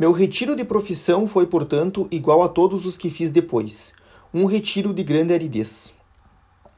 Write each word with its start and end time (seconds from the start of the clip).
Meu 0.00 0.12
retiro 0.12 0.56
de 0.56 0.64
profissão 0.64 1.26
foi, 1.26 1.46
portanto, 1.46 2.08
igual 2.10 2.42
a 2.42 2.48
todos 2.48 2.86
os 2.86 2.96
que 2.96 3.10
fiz 3.10 3.30
depois, 3.30 3.92
um 4.32 4.46
retiro 4.46 4.94
de 4.94 5.02
grande 5.02 5.34
aridez. 5.34 5.92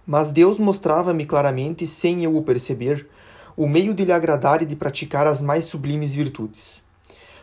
Mas 0.05 0.33
Deus 0.33 0.59
mostrava-me 0.59 1.25
claramente, 1.25 1.87
sem 1.87 2.25
eu 2.25 2.37
o 2.37 2.43
perceber, 2.43 3.09
o 3.57 3.69
meio 3.69 3.95
de 3.95 4.05
lhe 4.05 4.11
agradar 4.11 4.61
e 4.61 4.67
de 4.67 4.75
praticar 4.75 5.25
as 5.25 5.41
mais 5.41 5.67
sublimes 5.67 6.13
virtudes. 6.13 6.83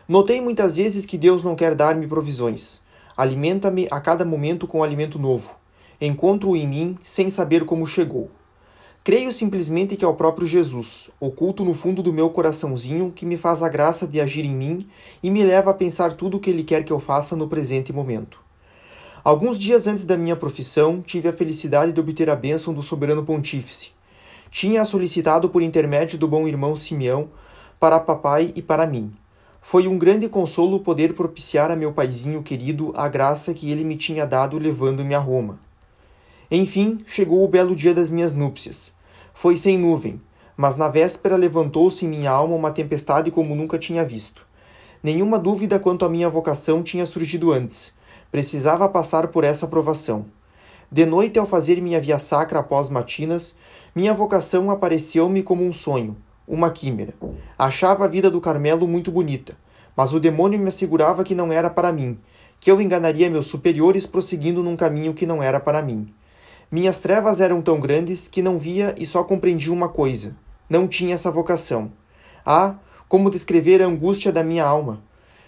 Notei 0.06 0.38
muitas 0.38 0.76
vezes 0.76 1.06
que 1.06 1.16
Deus 1.16 1.42
não 1.42 1.56
quer 1.56 1.74
dar-me 1.74 2.06
provisões. 2.06 2.82
Alimenta-me 3.16 3.88
a 3.90 4.02
cada 4.02 4.22
momento 4.22 4.66
com 4.66 4.82
alimento 4.82 5.18
novo. 5.18 5.56
Encontro-o 5.98 6.58
em 6.58 6.68
mim 6.68 6.98
sem 7.02 7.30
saber 7.30 7.64
como 7.64 7.86
chegou. 7.86 8.30
Creio 9.02 9.32
simplesmente 9.32 9.96
que 9.96 10.04
é 10.04 10.08
o 10.08 10.14
próprio 10.14 10.46
Jesus, 10.46 11.08
oculto 11.18 11.64
no 11.64 11.72
fundo 11.72 12.02
do 12.02 12.12
meu 12.12 12.28
coraçãozinho, 12.28 13.10
que 13.10 13.24
me 13.24 13.38
faz 13.38 13.62
a 13.62 13.68
graça 13.68 14.06
de 14.06 14.20
agir 14.20 14.44
em 14.44 14.54
mim 14.54 14.86
e 15.22 15.30
me 15.30 15.42
leva 15.42 15.70
a 15.70 15.74
pensar 15.74 16.12
tudo 16.12 16.36
o 16.36 16.40
que 16.40 16.50
Ele 16.50 16.62
quer 16.62 16.84
que 16.84 16.92
eu 16.92 17.00
faça 17.00 17.34
no 17.34 17.48
presente 17.48 17.94
momento. 17.94 18.38
Alguns 19.24 19.58
dias 19.58 19.86
antes 19.86 20.04
da 20.04 20.18
minha 20.18 20.36
profissão, 20.36 21.00
tive 21.00 21.28
a 21.28 21.32
felicidade 21.32 21.92
de 21.92 22.00
obter 22.00 22.28
a 22.28 22.36
bênção 22.36 22.74
do 22.74 22.82
soberano 22.82 23.24
pontífice. 23.24 23.92
Tinha 24.50 24.84
solicitado 24.84 25.48
por 25.48 25.62
intermédio 25.62 26.18
do 26.18 26.28
bom 26.28 26.46
irmão 26.46 26.76
Simeão 26.76 27.30
para 27.78 27.98
papai 27.98 28.52
e 28.54 28.60
para 28.60 28.86
mim. 28.86 29.10
Foi 29.62 29.88
um 29.88 29.96
grande 29.96 30.28
consolo 30.28 30.80
poder 30.80 31.14
propiciar 31.14 31.70
a 31.70 31.76
meu 31.76 31.92
paizinho 31.92 32.42
querido 32.42 32.92
a 32.94 33.08
graça 33.08 33.54
que 33.54 33.70
ele 33.70 33.82
me 33.82 33.96
tinha 33.96 34.26
dado 34.26 34.58
levando-me 34.58 35.14
a 35.14 35.18
Roma. 35.18 35.69
Enfim, 36.52 36.98
chegou 37.06 37.44
o 37.44 37.48
belo 37.48 37.76
dia 37.76 37.94
das 37.94 38.10
minhas 38.10 38.34
núpcias. 38.34 38.92
Foi 39.32 39.56
sem 39.56 39.78
nuvem, 39.78 40.20
mas 40.56 40.74
na 40.74 40.88
véspera 40.88 41.36
levantou-se 41.36 42.04
em 42.04 42.08
minha 42.08 42.32
alma 42.32 42.56
uma 42.56 42.72
tempestade 42.72 43.30
como 43.30 43.54
nunca 43.54 43.78
tinha 43.78 44.04
visto. 44.04 44.44
Nenhuma 45.00 45.38
dúvida 45.38 45.78
quanto 45.78 46.04
à 46.04 46.08
minha 46.08 46.28
vocação 46.28 46.82
tinha 46.82 47.06
surgido 47.06 47.52
antes. 47.52 47.92
Precisava 48.32 48.88
passar 48.88 49.28
por 49.28 49.44
essa 49.44 49.68
provação. 49.68 50.26
De 50.90 51.06
noite, 51.06 51.38
ao 51.38 51.46
fazer 51.46 51.80
minha 51.80 52.00
via 52.00 52.18
sacra 52.18 52.58
após 52.58 52.88
matinas, 52.88 53.56
minha 53.94 54.12
vocação 54.12 54.72
apareceu-me 54.72 55.44
como 55.44 55.64
um 55.64 55.72
sonho, 55.72 56.16
uma 56.48 56.68
quimera. 56.68 57.14
Achava 57.56 58.06
a 58.06 58.08
vida 58.08 58.28
do 58.28 58.40
Carmelo 58.40 58.88
muito 58.88 59.12
bonita, 59.12 59.56
mas 59.96 60.12
o 60.12 60.18
demônio 60.18 60.58
me 60.58 60.66
assegurava 60.68 61.22
que 61.22 61.34
não 61.34 61.52
era 61.52 61.70
para 61.70 61.92
mim, 61.92 62.18
que 62.58 62.72
eu 62.72 62.80
enganaria 62.80 63.30
meus 63.30 63.46
superiores 63.46 64.04
prosseguindo 64.04 64.64
num 64.64 64.74
caminho 64.74 65.14
que 65.14 65.26
não 65.26 65.40
era 65.40 65.60
para 65.60 65.80
mim. 65.80 66.12
Minhas 66.72 67.00
trevas 67.00 67.40
eram 67.40 67.60
tão 67.60 67.80
grandes 67.80 68.28
que 68.28 68.40
não 68.40 68.56
via 68.56 68.94
e 68.96 69.04
só 69.04 69.24
compreendia 69.24 69.72
uma 69.72 69.88
coisa: 69.88 70.36
não 70.68 70.86
tinha 70.86 71.14
essa 71.14 71.28
vocação. 71.28 71.90
Ah, 72.46 72.76
como 73.08 73.28
descrever 73.28 73.82
a 73.82 73.86
angústia 73.86 74.30
da 74.30 74.44
minha 74.44 74.64
alma! 74.64 75.02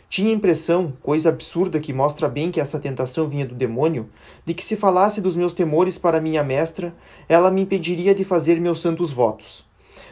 Tinha 0.08 0.30
a 0.30 0.34
impressão, 0.34 0.92
coisa 1.00 1.28
absurda 1.28 1.78
que 1.78 1.92
mostra 1.92 2.28
bem 2.28 2.50
que 2.50 2.60
essa 2.60 2.80
tentação 2.80 3.28
vinha 3.28 3.46
do 3.46 3.54
demônio, 3.54 4.10
de 4.44 4.52
que 4.52 4.64
se 4.64 4.76
falasse 4.76 5.20
dos 5.20 5.36
meus 5.36 5.52
temores 5.52 5.96
para 5.96 6.20
minha 6.20 6.42
mestra, 6.42 6.92
ela 7.28 7.52
me 7.52 7.62
impediria 7.62 8.16
de 8.16 8.24
fazer 8.24 8.60
meus 8.60 8.80
santos 8.80 9.12
votos. 9.12 9.64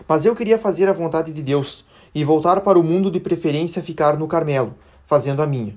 Mas 0.06 0.24
eu 0.24 0.36
queria 0.36 0.58
fazer 0.58 0.88
a 0.88 0.92
vontade 0.92 1.32
de 1.32 1.42
Deus 1.42 1.84
e 2.14 2.22
voltar 2.22 2.60
para 2.60 2.78
o 2.78 2.84
mundo 2.84 3.10
de 3.10 3.18
preferência 3.18 3.82
ficar 3.82 4.16
no 4.16 4.28
Carmelo, 4.28 4.76
fazendo 5.04 5.42
a 5.42 5.46
minha. 5.46 5.76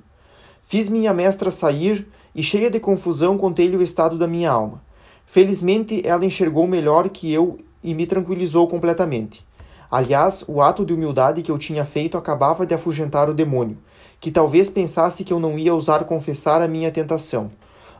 Fiz 0.62 0.90
minha 0.90 1.12
mestra 1.12 1.50
sair 1.50 2.08
e, 2.36 2.44
cheia 2.44 2.70
de 2.70 2.80
confusão, 2.80 3.36
contei-lhe 3.36 3.75
o 3.75 3.81
estado 3.81 4.16
da 4.16 4.28
minha 4.28 4.52
alma. 4.52 4.83
Felizmente, 5.25 6.02
ela 6.05 6.25
enxergou 6.25 6.67
melhor 6.67 7.09
que 7.09 7.31
eu 7.31 7.57
e 7.83 7.93
me 7.93 8.05
tranquilizou 8.05 8.67
completamente. 8.67 9.45
Aliás, 9.89 10.43
o 10.47 10.61
ato 10.61 10.85
de 10.85 10.93
humildade 10.93 11.41
que 11.41 11.52
eu 11.52 11.57
tinha 11.57 11.85
feito 11.85 12.17
acabava 12.17 12.66
de 12.66 12.73
afugentar 12.73 13.29
o 13.29 13.33
demônio, 13.33 13.77
que 14.19 14.31
talvez 14.31 14.69
pensasse 14.69 15.23
que 15.23 15.31
eu 15.31 15.39
não 15.39 15.57
ia 15.59 15.73
ousar 15.73 16.05
confessar 16.05 16.61
a 16.61 16.67
minha 16.67 16.91
tentação. 16.91 17.51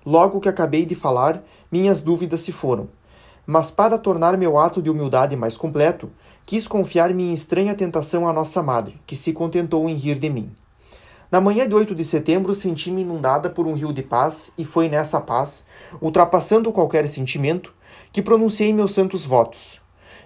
Logo 0.05 0.39
que 0.39 0.49
acabei 0.49 0.85
de 0.85 0.95
falar, 0.95 1.44
minhas 1.71 1.99
dúvidas 1.99 2.41
se 2.41 2.51
foram. 2.51 2.89
Mas 3.45 3.69
para 3.69 3.97
tornar 3.97 4.38
meu 4.38 4.57
ato 4.57 4.81
de 4.81 4.89
humildade 4.89 5.35
mais 5.35 5.56
completo, 5.56 6.09
quis 6.45 6.67
confiar 6.67 7.13
minha 7.13 7.33
estranha 7.33 7.75
tentação 7.75 8.28
à 8.28 8.33
nossa 8.33 8.63
madre, 8.63 9.00
que 9.06 9.16
se 9.16 9.33
contentou 9.33 9.88
em 9.88 9.94
rir 9.94 10.17
de 10.17 10.29
mim. 10.29 10.50
Na 11.33 11.41
manhã 11.41 11.67
de 11.67 11.73
8 11.73 11.95
de 11.95 12.05
setembro, 12.05 12.53
senti-me 12.53 13.01
inundada 13.01 13.49
por 13.49 13.66
um 13.66 13.73
rio 13.73 13.91
de 13.91 14.03
paz, 14.03 14.51
e 14.55 14.63
foi 14.63 14.88
nessa 14.88 15.19
paz, 15.19 15.66
ultrapassando 15.99 16.71
qualquer 16.71 17.07
sentimento, 17.07 17.73
que 18.11 18.21
pronunciei 18.21 18.71
meus 18.71 18.91
santos 18.91 19.25
votos. 19.25 19.81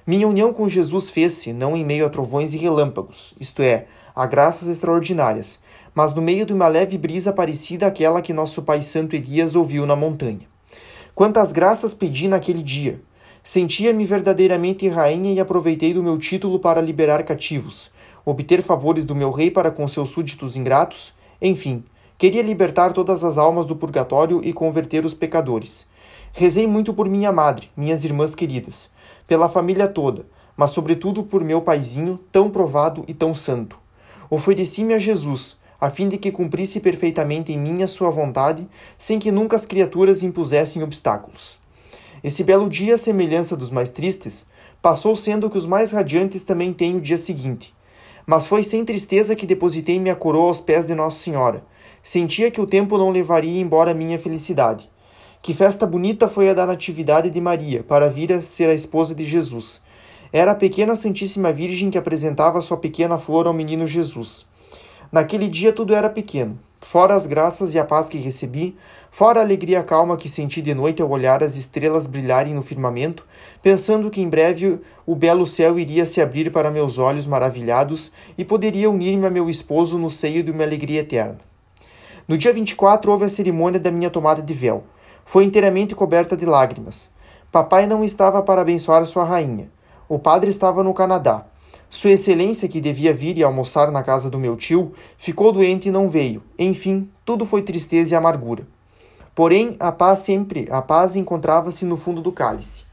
Minha 0.06 0.28
união 0.28 0.52
com 0.52 0.68
Jesus 0.68 1.10
fez-se 1.10 1.54
não 1.54 1.78
em 1.78 1.86
meio 1.86 2.06
a 2.06 2.10
trovões 2.10 2.54
e 2.54 2.58
relâmpagos, 2.58 3.34
isto 3.40 3.62
é, 3.62 3.86
a 4.14 4.26
graças 4.26 4.68
extraordinárias, 4.68 5.60
mas 5.96 6.14
no 6.14 6.22
meio 6.22 6.46
de 6.46 6.52
uma 6.52 6.68
leve 6.68 6.98
brisa 6.98 7.32
parecida 7.32 7.88
àquela 7.88 8.22
que 8.22 8.34
nosso 8.34 8.64
pai 8.64 8.82
Santo 8.82 9.16
Elias 9.16 9.56
ouviu 9.56 9.86
na 9.86 9.96
montanha. 9.96 10.46
Quantas 11.16 11.54
graças 11.54 11.94
pedi 11.94 12.28
naquele 12.28 12.62
dia! 12.62 13.02
Sentia-me 13.42 14.04
verdadeiramente 14.06 14.90
rainha 14.90 15.32
e 15.32 15.40
aproveitei 15.40 15.94
do 15.94 16.04
meu 16.04 16.18
título 16.18 16.60
para 16.60 16.82
liberar 16.82 17.24
cativos, 17.24 17.92
obter 18.30 18.62
favores 18.62 19.06
do 19.06 19.16
meu 19.16 19.32
rei 19.32 19.50
para 19.50 19.72
com 19.72 19.88
seus 19.88 20.10
súditos 20.10 20.58
ingratos, 20.58 21.14
enfim, 21.42 21.82
queria 22.18 22.42
libertar 22.42 22.92
todas 22.92 23.24
as 23.24 23.38
almas 23.38 23.66
do 23.66 23.74
purgatório 23.74 24.42
e 24.44 24.52
converter 24.52 25.06
os 25.06 25.14
pecadores. 25.14 25.88
Rezei 26.34 26.68
muito 26.68 26.94
por 26.94 27.08
minha 27.08 27.32
madre, 27.32 27.72
minhas 27.78 28.04
irmãs 28.04 28.36
queridas, 28.36 28.90
pela 29.26 29.48
família 29.48 29.88
toda, 29.88 30.26
mas 30.58 30.72
sobretudo 30.72 31.24
por 31.24 31.42
meu 31.42 31.62
paizinho, 31.62 32.20
tão 32.30 32.50
provado 32.50 33.02
e 33.08 33.14
tão 33.14 33.34
santo. 33.34 33.80
Ofereci-me 34.30 34.94
a 34.94 35.00
Jesus, 35.00 35.56
a 35.80 35.90
fim 35.90 36.10
de 36.10 36.18
que 36.18 36.30
cumprisse 36.30 36.82
perfeitamente 36.82 37.54
em 37.54 37.58
mim 37.58 37.82
a 37.82 37.88
sua 37.88 38.10
vontade, 38.10 38.68
sem 38.98 39.20
que 39.20 39.32
nunca 39.32 39.56
as 39.56 39.66
criaturas 39.66 40.22
impusessem 40.22 40.84
obstáculos. 40.84 41.58
Esse 42.22 42.44
belo 42.44 42.68
dia, 42.68 42.96
à 42.96 42.98
semelhança 42.98 43.56
dos 43.56 43.70
mais 43.70 43.90
tristes, 43.90 44.46
passou 44.82 45.16
sendo 45.16 45.50
que 45.50 45.58
os 45.58 45.66
mais 45.66 45.92
radiantes 45.92 46.44
também 46.44 46.74
têm 46.74 46.98
o 46.98 47.02
dia 47.02 47.18
seguinte, 47.18 47.74
mas 48.28 48.46
foi 48.46 48.62
sem 48.62 48.84
tristeza 48.84 49.38
que 49.38 49.46
depositei 49.46 49.98
minha 49.98 50.14
coroa 50.14 50.50
aos 50.50 50.60
pés 50.60 50.88
de 50.88 50.94
Nossa 50.94 51.18
Senhora. 51.18 51.66
Sentia 52.04 52.52
que 52.52 52.60
o 52.60 52.68
tempo 52.68 52.98
não 52.98 53.10
levaria 53.10 53.62
embora 53.62 53.94
minha 53.94 54.20
felicidade. 54.20 54.90
Que 55.42 55.54
festa 55.54 55.88
bonita 55.88 56.28
foi 56.28 56.50
a 56.50 56.54
da 56.54 56.66
Natividade 56.66 57.30
de 57.30 57.40
Maria, 57.40 57.84
para 57.84 58.10
vir 58.10 58.34
a 58.34 58.42
ser 58.42 58.68
a 58.68 58.74
esposa 58.74 59.16
de 59.16 59.24
Jesus. 59.24 59.82
Era 60.34 60.52
a 60.52 60.56
pequena 60.56 60.94
Santíssima 60.94 61.54
Virgem 61.54 61.90
que 61.90 61.98
apresentava 61.98 62.60
sua 62.60 62.76
pequena 62.76 63.18
flor 63.18 63.48
ao 63.48 63.54
menino 63.54 63.88
Jesus. 63.88 64.46
Naquele 65.10 65.48
dia 65.48 65.72
tudo 65.72 65.96
era 65.96 66.10
pequeno. 66.10 66.60
Fora 66.80 67.16
as 67.16 67.26
graças 67.26 67.74
e 67.74 67.80
a 67.80 67.84
paz 67.84 68.08
que 68.08 68.18
recebi, 68.18 68.78
fora 69.10 69.40
a 69.40 69.44
alegria 69.44 69.82
calma 69.84 70.16
que 70.16 70.30
senti 70.30 70.62
de 70.62 70.74
noite 70.74 71.02
ao 71.02 71.10
olhar 71.10 71.44
as 71.44 71.56
estrelas 71.56 72.06
brilharem 72.06 72.54
no 72.54 72.62
firmamento, 72.62 73.26
pensando 73.62 74.12
que 74.12 74.22
em 74.22 74.30
breve 74.30 74.80
o 75.06 75.16
belo 75.16 75.48
céu 75.48 75.80
iria 75.80 76.06
se 76.06 76.22
abrir 76.22 76.52
para 76.52 76.70
meus 76.70 77.00
olhos 77.00 77.26
maravilhados 77.26 78.12
e 78.38 78.46
poderia 78.46 78.90
unir-me 78.90 79.26
a 79.26 79.30
meu 79.30 79.50
esposo 79.50 79.98
no 79.98 80.10
seio 80.10 80.44
de 80.44 80.52
uma 80.52 80.64
alegria 80.64 81.00
eterna. 81.00 81.38
No 82.28 82.38
dia 82.38 82.54
24 82.54 83.12
houve 83.12 83.26
a 83.26 83.30
cerimônia 83.30 83.80
da 83.80 83.90
minha 83.90 84.10
tomada 84.10 84.42
de 84.42 84.54
véu. 84.54 84.84
Foi 85.26 85.44
inteiramente 85.44 85.96
coberta 85.96 86.38
de 86.38 86.46
lágrimas. 86.46 87.10
Papai 87.52 87.88
não 87.88 88.04
estava 88.04 88.42
para 88.44 88.62
abençoar 88.62 89.04
sua 89.06 89.24
rainha. 89.24 89.70
O 90.08 90.20
padre 90.20 90.50
estava 90.50 90.84
no 90.84 90.94
Canadá. 90.94 91.46
Sua 91.90 92.12
Excelência, 92.12 92.68
que 92.68 92.82
devia 92.82 93.14
vir 93.14 93.38
e 93.38 93.44
almoçar 93.44 93.92
na 93.92 94.04
casa 94.04 94.30
do 94.30 94.38
meu 94.38 94.58
tio, 94.58 94.92
ficou 95.18 95.52
doente 95.54 95.88
e 95.88 95.92
não 95.92 96.10
veio. 96.10 96.44
Enfim, 96.60 97.10
tudo 97.24 97.46
foi 97.46 97.62
tristeza 97.62 98.14
e 98.14 98.18
amargura. 98.18 98.68
Porém, 99.34 99.78
a 99.80 99.92
paz 99.92 100.20
sempre, 100.20 100.68
a 100.70 100.82
paz 100.82 101.16
encontrava-se 101.16 101.86
no 101.86 101.96
fundo 101.96 102.22
do 102.22 102.32
cálice. 102.32 102.86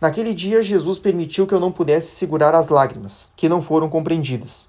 Naquele 0.00 0.32
dia, 0.32 0.62
Jesus 0.62 0.98
permitiu 0.98 1.46
que 1.46 1.54
eu 1.54 1.60
não 1.60 1.72
pudesse 1.72 2.14
segurar 2.14 2.54
as 2.54 2.68
lágrimas, 2.68 3.30
que 3.34 3.48
não 3.48 3.60
foram 3.60 3.88
compreendidas. 3.88 4.68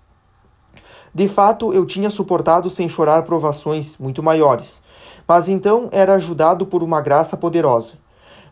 De 1.14 1.28
fato, 1.28 1.74
eu 1.74 1.86
tinha 1.86 2.10
suportado 2.10 2.70
sem 2.70 2.88
chorar 2.88 3.24
provações 3.24 3.98
muito 3.98 4.24
maiores, 4.24 4.82
mas 5.28 5.50
então 5.50 5.90
era 5.92 6.14
ajudado 6.14 6.66
por 6.66 6.82
uma 6.82 7.02
graça 7.02 7.36
poderosa. 7.36 7.96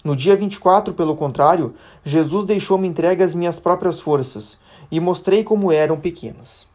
No 0.05 0.15
dia 0.15 0.35
24, 0.35 0.93
pelo 0.93 1.15
contrário, 1.15 1.73
Jesus 2.03 2.45
deixou-me 2.45 2.87
entregue 2.87 3.23
às 3.23 3.33
minhas 3.33 3.57
próprias 3.57 3.99
forças, 3.99 4.59
e 4.91 4.99
mostrei 4.99 5.43
como 5.43 5.71
eram 5.71 5.97
pequenas. 5.97 6.67